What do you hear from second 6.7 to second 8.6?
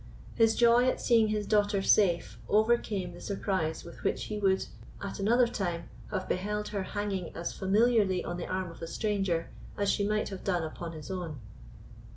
hanging as familiarly on the